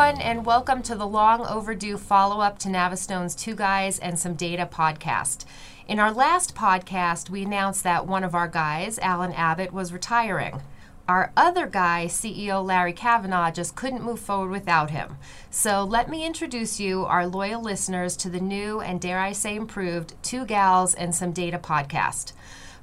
[0.00, 4.32] everyone, and welcome to the long overdue follow up to Navistone's Two Guys and Some
[4.32, 5.44] Data podcast.
[5.88, 10.62] In our last podcast, we announced that one of our guys, Alan Abbott, was retiring.
[11.06, 15.18] Our other guy, CEO Larry Kavanaugh, just couldn't move forward without him.
[15.50, 19.54] So let me introduce you, our loyal listeners, to the new and dare I say
[19.54, 22.32] improved Two Gals and Some Data podcast.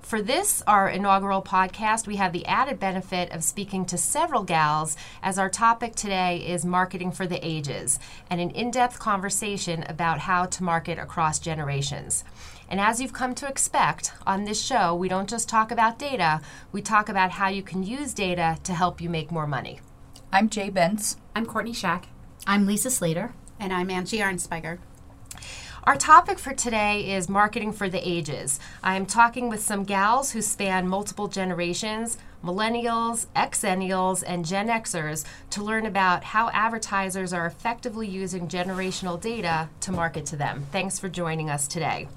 [0.02, 4.96] For this, our inaugural podcast, we have the added benefit of speaking to several gals,
[5.22, 10.20] as our topic today is marketing for the ages and an in depth conversation about
[10.20, 12.24] how to market across generations.
[12.70, 16.40] And as you've come to expect, on this show, we don't just talk about data,
[16.72, 19.82] we talk about how you can use data to help you make more money.
[20.32, 21.18] I'm Jay Bentz.
[21.36, 22.08] I'm Courtney Shack.
[22.46, 23.34] I'm Lisa Slater.
[23.60, 24.80] And I'm Angie Arnspiger.
[25.88, 28.60] Our topic for today is marketing for the ages.
[28.84, 35.24] I am talking with some gals who span multiple generations, millennials, exennials, and Gen Xers,
[35.52, 40.66] to learn about how advertisers are effectively using generational data to market to them.
[40.74, 42.10] Thanks for joining us today.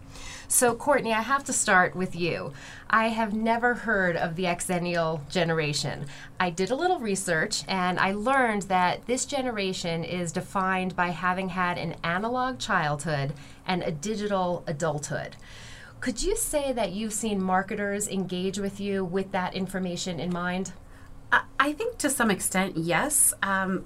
[0.53, 2.53] So, Courtney, I have to start with you.
[2.91, 6.07] I have never heard of the Xennial generation.
[6.41, 11.51] I did a little research and I learned that this generation is defined by having
[11.51, 13.33] had an analog childhood
[13.65, 15.37] and a digital adulthood.
[16.01, 20.73] Could you say that you've seen marketers engage with you with that information in mind?
[21.61, 23.33] I think to some extent, yes.
[23.41, 23.85] Um,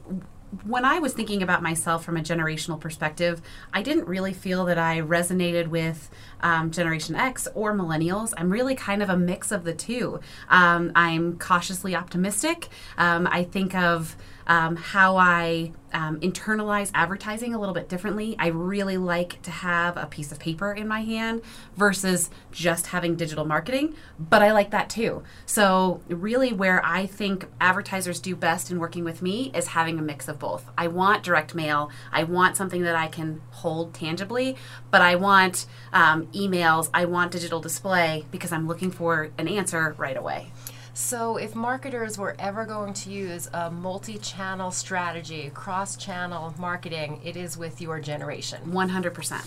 [0.65, 4.79] when I was thinking about myself from a generational perspective, I didn't really feel that
[4.79, 8.33] I resonated with um, Generation X or millennials.
[8.37, 10.21] I'm really kind of a mix of the two.
[10.49, 12.69] Um, I'm cautiously optimistic.
[12.99, 18.35] Um, I think of um, how I um, internalize advertising a little bit differently.
[18.39, 21.43] I really like to have a piece of paper in my hand
[21.77, 25.23] versus just having digital marketing, but I like that too.
[25.47, 30.03] So, really, where I think advertisers do best in working with me is having a
[30.03, 30.69] mix of both.
[30.77, 34.57] I want direct mail, I want something that I can hold tangibly,
[34.91, 39.95] but I want um, emails, I want digital display because I'm looking for an answer
[39.97, 40.49] right away.
[40.97, 47.21] So, if marketers were ever going to use a multi channel strategy, cross channel marketing,
[47.25, 48.61] it is with your generation.
[48.67, 49.45] 100%.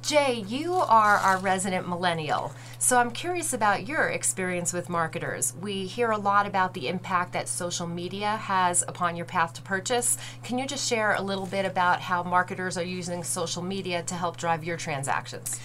[0.00, 2.52] Jay, you are our resident millennial.
[2.78, 5.54] So I'm curious about your experience with marketers.
[5.60, 9.62] We hear a lot about the impact that social media has upon your path to
[9.62, 10.18] purchase.
[10.44, 14.14] Can you just share a little bit about how marketers are using social media to
[14.14, 15.58] help drive your transactions?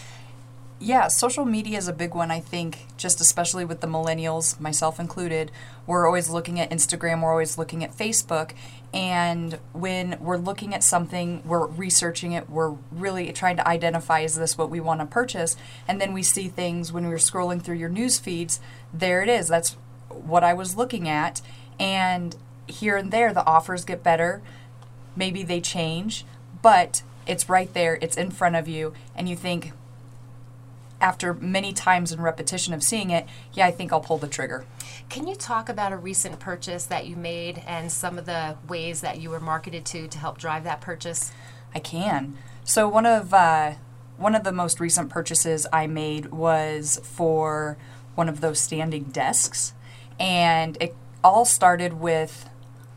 [0.81, 4.97] Yeah, social media is a big one, I think, just especially with the millennials, myself
[4.97, 5.51] included.
[5.85, 8.51] We're always looking at Instagram, we're always looking at Facebook.
[8.93, 14.35] And when we're looking at something, we're researching it, we're really trying to identify is
[14.35, 15.57] this what we want to purchase?
[15.85, 18.61] And then we see things when we're scrolling through your news feeds,
[18.93, 19.49] there it is.
[19.49, 19.75] That's
[20.07, 21.41] what I was looking at.
[21.77, 24.41] And here and there, the offers get better.
[25.13, 26.25] Maybe they change,
[26.61, 29.73] but it's right there, it's in front of you, and you think,
[31.01, 34.65] after many times and repetition of seeing it, yeah, I think I'll pull the trigger.
[35.09, 39.01] Can you talk about a recent purchase that you made and some of the ways
[39.01, 41.31] that you were marketed to to help drive that purchase?
[41.73, 42.37] I can.
[42.63, 43.75] So one of uh,
[44.17, 47.77] one of the most recent purchases I made was for
[48.15, 49.73] one of those standing desks,
[50.19, 52.49] and it all started with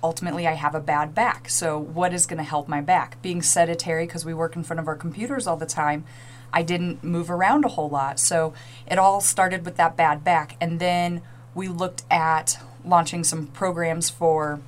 [0.02, 1.48] ultimately I have a bad back.
[1.48, 3.22] So what is going to help my back?
[3.22, 6.04] Being sedentary because we work in front of our computers all the time
[6.52, 8.18] I didn't move around a whole lot.
[8.18, 8.52] So
[8.86, 10.56] it all started with that bad back.
[10.60, 11.22] And then
[11.54, 14.60] we looked at launching some programs for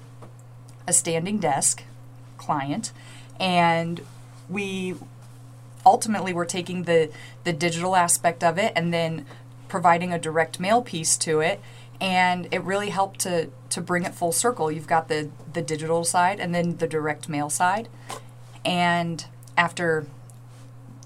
[0.86, 1.82] a standing desk
[2.36, 2.92] client.
[3.38, 4.00] And
[4.48, 4.94] we
[5.84, 7.10] ultimately were taking the,
[7.44, 9.26] the digital aspect of it and then
[9.68, 11.60] providing a direct mail piece to it.
[12.00, 14.70] And it really helped to, to bring it full circle.
[14.70, 17.88] You've got the, the digital side and then the direct mail side.
[18.64, 19.24] And
[19.56, 20.06] after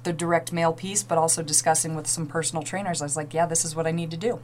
[0.09, 3.03] the direct mail piece, but also discussing with some personal trainers.
[3.03, 4.41] I was like, yeah, this is what I need to do.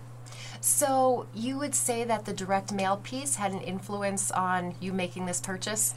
[0.60, 5.24] So, you would say that the direct mail piece had an influence on you making
[5.24, 5.94] this purchase?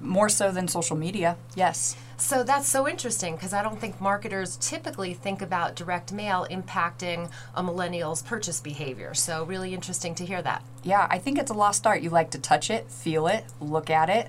[0.00, 1.96] More so than social media, yes.
[2.16, 7.30] So that's so interesting because I don't think marketers typically think about direct mail impacting
[7.54, 9.14] a millennial's purchase behavior.
[9.14, 10.64] So, really interesting to hear that.
[10.82, 12.02] Yeah, I think it's a lost art.
[12.02, 14.28] You like to touch it, feel it, look at it,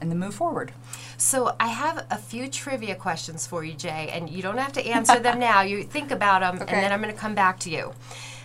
[0.00, 0.72] and then move forward.
[1.18, 4.86] So I have a few trivia questions for you, Jay, and you don't have to
[4.86, 5.62] answer them now.
[5.62, 6.72] You think about them, okay.
[6.72, 7.92] and then I'm going to come back to you.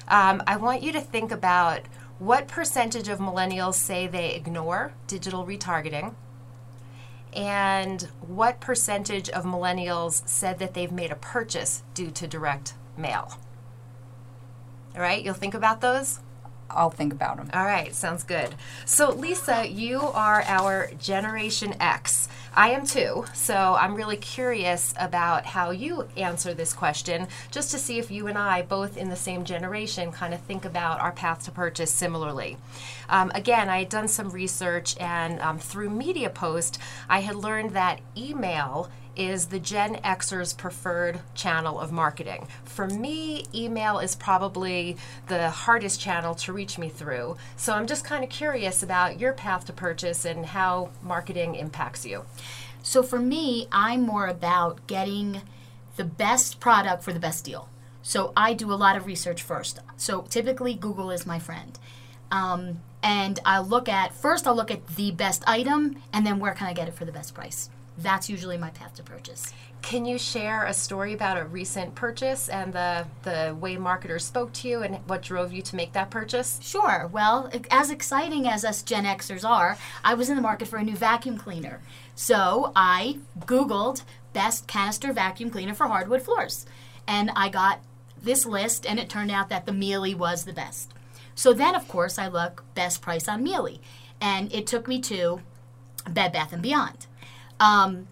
[0.08, 1.82] Um, I want you to think about
[2.18, 6.16] what percentage of millennials say they ignore digital retargeting,
[7.32, 13.38] and what percentage of millennials said that they've made a purchase due to direct mail.
[14.96, 16.22] All right, you'll think about those.
[16.74, 17.50] I'll think about them.
[17.54, 18.56] All right, sounds good.
[18.86, 22.28] So, Lisa, you are our Generation X.
[22.56, 27.80] I am too, so I'm really curious about how you answer this question, just to
[27.80, 31.12] see if you and I, both in the same generation, kind of think about our
[31.12, 32.58] path to purchase similarly.
[33.10, 36.78] Um, again, I had done some research, and um, through Media Post,
[37.10, 42.48] I had learned that email is the Gen Xers' preferred channel of marketing.
[42.66, 47.38] For me, email is probably the hardest channel to reach me through.
[47.56, 52.06] So I'm just kind of curious about your path to purchase and how marketing impacts
[52.06, 52.26] you.
[52.82, 55.42] So for me, I'm more about getting
[55.96, 57.70] the best product for the best deal.
[58.02, 59.80] So I do a lot of research first.
[59.96, 61.78] So typically, Google is my friend.
[62.32, 66.54] Um, and I'll look at, first, I'll look at the best item, and then where
[66.54, 69.54] can I get it for the best price that's usually my path to purchase.
[69.82, 74.54] Can you share a story about a recent purchase and the, the way marketers spoke
[74.54, 76.60] to you and what drove you to make that purchase?
[76.62, 77.10] Sure.
[77.12, 80.84] Well, as exciting as us Gen Xers are, I was in the market for a
[80.84, 81.82] new vacuum cleaner.
[82.16, 86.66] So I Googled best canister vacuum cleaner for hardwood floors.
[87.08, 87.82] And I got
[88.22, 90.94] this list, and it turned out that the Miele was the best.
[91.36, 93.80] So then, of course, I look best price on Miele.
[94.22, 95.42] And it took me to
[96.10, 97.08] Bed Bath & Beyond.
[97.64, 98.10] Um,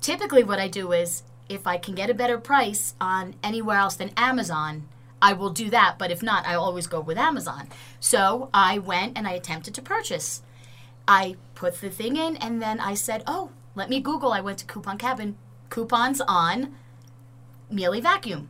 [0.00, 3.96] typically, what I do is if I can get a better price on anywhere else
[3.96, 4.88] than Amazon,
[5.20, 5.96] I will do that.
[5.98, 7.68] But if not, I always go with Amazon.
[7.98, 10.42] So I went and I attempted to purchase.
[11.08, 14.32] I put the thing in and then I said, oh, let me Google.
[14.32, 15.36] I went to Coupon Cabin,
[15.70, 16.76] coupons on
[17.68, 18.48] Miele Vacuum.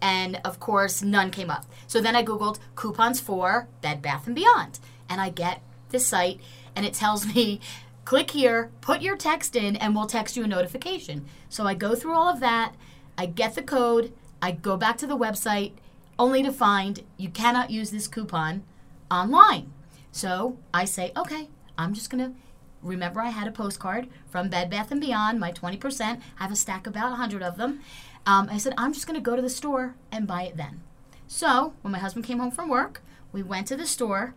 [0.00, 1.66] And of course, none came up.
[1.86, 4.78] So then I Googled coupons for Bed Bath and Beyond.
[5.10, 5.60] And I get
[5.90, 6.40] this site
[6.74, 7.60] and it tells me
[8.08, 11.26] click here, put your text in, and we'll text you a notification.
[11.50, 12.74] So I go through all of that,
[13.18, 15.72] I get the code, I go back to the website,
[16.18, 18.62] only to find you cannot use this coupon
[19.10, 19.74] online.
[20.10, 22.34] So I say, okay, I'm just going to
[22.80, 26.00] remember I had a postcard from Bed Bath & Beyond, my 20%.
[26.00, 27.80] I have a stack about 100 of them.
[28.24, 30.80] Um, I said, I'm just going to go to the store and buy it then.
[31.26, 33.02] So when my husband came home from work,
[33.32, 34.34] we went to the store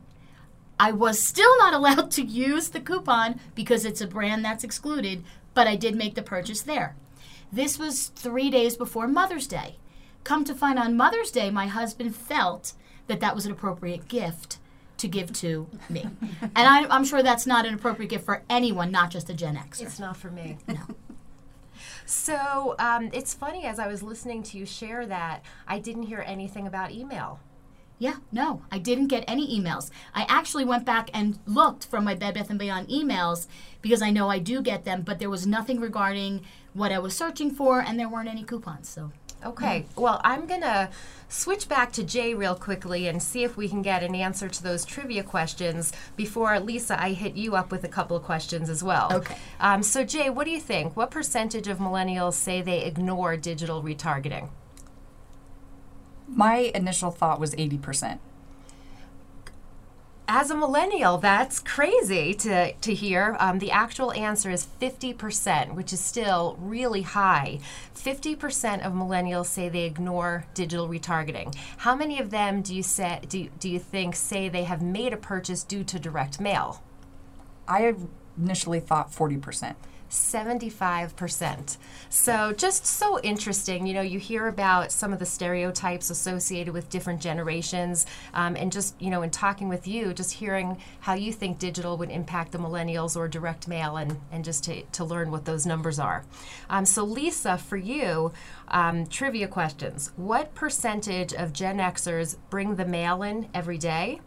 [0.81, 5.23] I was still not allowed to use the coupon because it's a brand that's excluded,
[5.53, 6.95] but I did make the purchase there.
[7.53, 9.75] This was three days before Mother's Day.
[10.23, 12.73] Come to find on Mother's Day, my husband felt
[13.05, 14.57] that that was an appropriate gift
[14.97, 16.07] to give to me.
[16.41, 19.57] and I, am sure that's not an appropriate gift for anyone, not just a Gen
[19.57, 19.83] Xer.
[19.83, 20.57] It's not for me.
[20.67, 20.79] No.
[22.05, 26.21] So um, it's funny as I was listening to you share that, I didn't hear
[26.27, 27.39] anything about email.
[28.01, 29.91] Yeah, no, I didn't get any emails.
[30.15, 33.45] I actually went back and looked from my Bed Bath and Beyond emails
[33.83, 36.41] because I know I do get them, but there was nothing regarding
[36.73, 38.89] what I was searching for, and there weren't any coupons.
[38.89, 39.11] So.
[39.45, 40.89] Okay, well, I'm going to
[41.29, 44.63] switch back to Jay real quickly and see if we can get an answer to
[44.63, 48.83] those trivia questions before, Lisa, I hit you up with a couple of questions as
[48.83, 49.13] well.
[49.13, 49.37] Okay.
[49.59, 50.97] Um, so, Jay, what do you think?
[50.97, 54.49] What percentage of millennials say they ignore digital retargeting?
[56.33, 58.19] My initial thought was 80%.
[60.33, 63.35] As a millennial, that's crazy to, to hear.
[63.37, 67.59] Um, the actual answer is 50%, which is still really high.
[67.95, 71.53] 50% of millennials say they ignore digital retargeting.
[71.79, 75.11] How many of them do you, say, do, do you think say they have made
[75.11, 76.81] a purchase due to direct mail?
[77.67, 77.93] I
[78.37, 79.75] initially thought 40%.
[80.11, 81.77] 75%.
[82.09, 83.87] So, just so interesting.
[83.87, 88.71] You know, you hear about some of the stereotypes associated with different generations, um, and
[88.71, 92.51] just, you know, in talking with you, just hearing how you think digital would impact
[92.51, 96.25] the millennials or direct mail, and, and just to, to learn what those numbers are.
[96.69, 98.33] Um, so, Lisa, for you,
[98.67, 100.11] um, trivia questions.
[100.17, 104.19] What percentage of Gen Xers bring the mail in every day?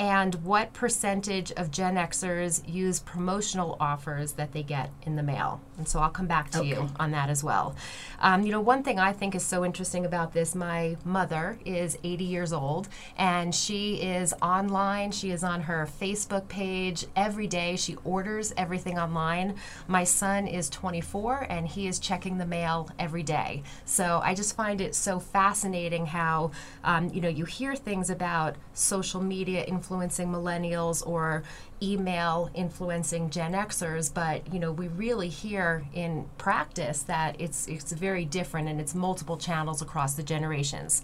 [0.00, 5.60] And what percentage of Gen Xers use promotional offers that they get in the mail.
[5.80, 6.68] And so I'll come back to okay.
[6.68, 7.74] you on that as well.
[8.20, 11.96] Um, you know, one thing I think is so interesting about this my mother is
[12.04, 15.10] 80 years old and she is online.
[15.10, 17.76] She is on her Facebook page every day.
[17.76, 19.54] She orders everything online.
[19.88, 23.62] My son is 24 and he is checking the mail every day.
[23.86, 26.50] So I just find it so fascinating how,
[26.84, 31.42] um, you know, you hear things about social media influencing millennials or
[31.82, 37.92] email influencing Gen Xers, but you know we really hear in practice that it's it's
[37.92, 41.02] very different and it's multiple channels across the generations.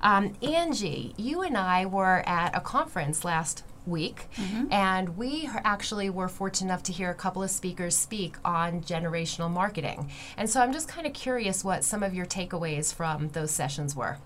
[0.00, 4.72] Um, Angie, you and I were at a conference last week, mm-hmm.
[4.72, 9.50] and we actually were fortunate enough to hear a couple of speakers speak on generational
[9.50, 10.10] marketing.
[10.36, 13.94] And so I'm just kind of curious what some of your takeaways from those sessions
[13.94, 14.18] were.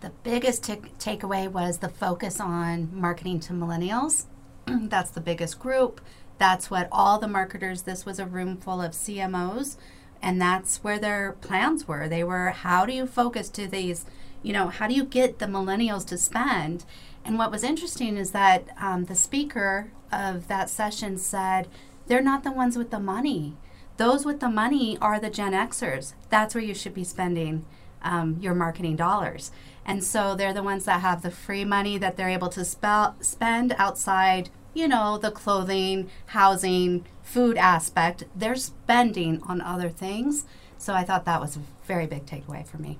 [0.00, 4.26] The biggest t- takeaway was the focus on marketing to millennials.
[4.66, 6.00] That's the biggest group.
[6.38, 9.76] That's what all the marketers, this was a room full of CMOs,
[10.20, 12.08] and that's where their plans were.
[12.08, 14.06] They were, how do you focus to these,
[14.42, 16.84] you know, how do you get the millennials to spend?
[17.24, 21.68] And what was interesting is that um, the speaker of that session said,
[22.06, 23.56] they're not the ones with the money.
[23.96, 26.14] Those with the money are the Gen Xers.
[26.28, 27.64] That's where you should be spending
[28.02, 29.50] um, your marketing dollars.
[29.84, 33.16] And so they're the ones that have the free money that they're able to spell,
[33.20, 38.24] spend outside, you know, the clothing, housing, food aspect.
[38.34, 40.44] They're spending on other things.
[40.78, 42.98] So I thought that was a very big takeaway for me.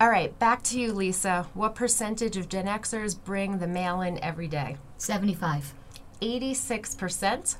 [0.00, 1.48] All right, back to you, Lisa.
[1.52, 4.78] What percentage of Gen Xers bring the mail in every day?
[4.96, 5.74] 75.
[6.22, 7.56] 86%.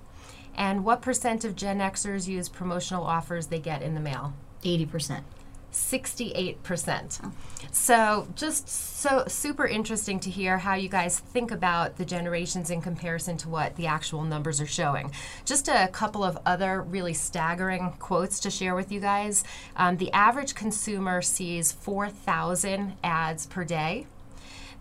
[0.54, 4.32] And what percent of Gen Xers use promotional offers they get in the mail?
[4.62, 5.23] 80%.
[5.72, 7.32] 68%.
[7.72, 12.80] So, just so super interesting to hear how you guys think about the generations in
[12.80, 15.12] comparison to what the actual numbers are showing.
[15.44, 19.44] Just a couple of other really staggering quotes to share with you guys.
[19.76, 24.06] Um, the average consumer sees 4,000 ads per day.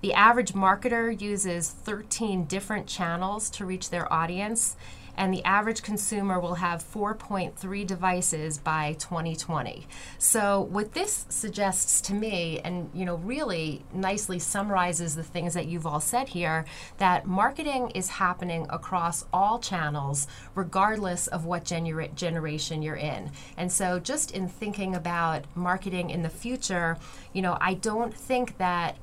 [0.01, 4.77] The average marketer uses 13 different channels to reach their audience
[5.17, 9.87] and the average consumer will have 4.3 devices by 2020.
[10.17, 15.67] So what this suggests to me and you know really nicely summarizes the things that
[15.67, 16.65] you've all said here
[16.97, 23.31] that marketing is happening across all channels regardless of what genera- generation you're in.
[23.57, 26.97] And so just in thinking about marketing in the future,
[27.33, 28.97] you know, I don't think that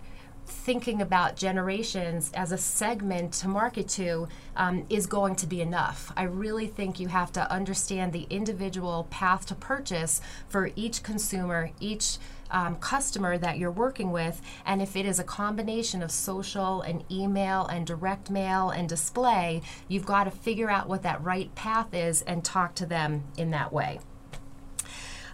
[0.47, 6.13] thinking about generations as a segment to market to um, is going to be enough.
[6.17, 11.71] I really think you have to understand the individual path to purchase for each consumer,
[11.81, 12.19] each
[12.51, 17.05] um, customer that you're working with, and if it is a combination of social and
[17.11, 21.93] email and direct mail and display, you've got to figure out what that right path
[21.93, 23.99] is and talk to them in that way.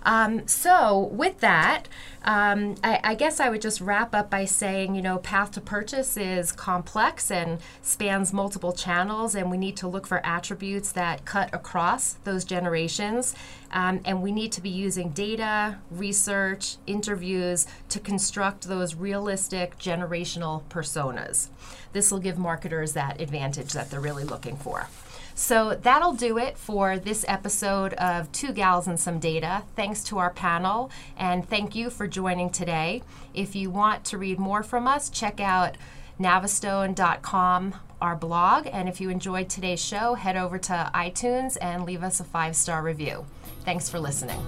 [0.05, 1.89] Um, so, with that,
[2.25, 5.61] um, I, I, guess I would just wrap up by saying, you know, path to
[5.61, 11.25] purchase is complex and spans multiple channels, and we need to look for attributes that
[11.25, 13.35] cut across those generations.
[13.73, 20.63] Um, and we need to be using data, research, interviews to construct those realistic generational
[20.69, 21.49] personas.
[21.93, 24.89] This will give marketers that advantage that they're really looking for.
[25.35, 29.63] So that'll do it for this episode of Two Gals and Some Data.
[29.77, 33.03] Thanks to our panel, and thank you for joining today.
[33.35, 35.77] If you want to read more from us, check out
[36.21, 38.69] navistone.com, our blog.
[38.73, 42.55] And if you enjoyed today's show, head over to iTunes and leave us a five
[42.57, 43.25] star review.
[43.65, 44.41] Thanks for listening.